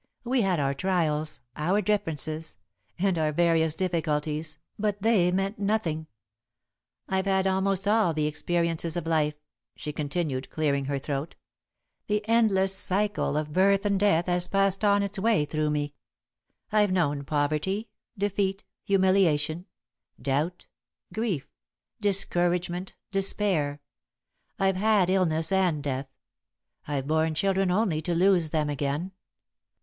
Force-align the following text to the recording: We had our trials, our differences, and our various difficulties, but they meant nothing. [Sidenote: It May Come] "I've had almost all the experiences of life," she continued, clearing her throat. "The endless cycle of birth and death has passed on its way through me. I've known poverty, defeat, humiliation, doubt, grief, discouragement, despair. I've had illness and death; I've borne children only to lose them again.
We 0.23 0.41
had 0.41 0.59
our 0.59 0.73
trials, 0.73 1.41
our 1.55 1.79
differences, 1.79 2.55
and 2.97 3.19
our 3.19 3.31
various 3.31 3.75
difficulties, 3.75 4.57
but 4.79 5.03
they 5.03 5.31
meant 5.31 5.59
nothing. 5.59 6.07
[Sidenote: 7.07 7.07
It 7.07 7.11
May 7.11 7.11
Come] 7.11 7.19
"I've 7.19 7.25
had 7.37 7.47
almost 7.47 7.87
all 7.87 8.11
the 8.11 8.25
experiences 8.25 8.97
of 8.97 9.05
life," 9.05 9.35
she 9.75 9.93
continued, 9.93 10.49
clearing 10.49 10.85
her 10.85 10.97
throat. 10.97 11.35
"The 12.07 12.27
endless 12.27 12.75
cycle 12.75 13.37
of 13.37 13.53
birth 13.53 13.85
and 13.85 13.99
death 13.99 14.25
has 14.25 14.47
passed 14.47 14.83
on 14.83 15.03
its 15.03 15.19
way 15.19 15.45
through 15.45 15.69
me. 15.69 15.93
I've 16.71 16.91
known 16.91 17.23
poverty, 17.23 17.87
defeat, 18.17 18.63
humiliation, 18.83 19.67
doubt, 20.19 20.65
grief, 21.13 21.47
discouragement, 21.99 22.95
despair. 23.11 23.81
I've 24.57 24.77
had 24.77 25.11
illness 25.11 25.51
and 25.51 25.83
death; 25.83 26.07
I've 26.87 27.05
borne 27.05 27.35
children 27.35 27.69
only 27.69 28.01
to 28.01 28.15
lose 28.15 28.49
them 28.49 28.67
again. 28.67 29.11